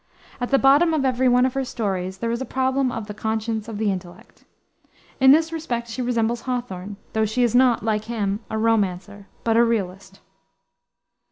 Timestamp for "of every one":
0.95-1.45